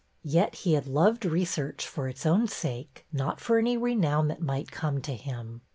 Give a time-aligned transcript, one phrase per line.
[0.23, 4.71] Yet he had loved research for its own sake, not for any renown that might
[4.71, 5.61] come to him.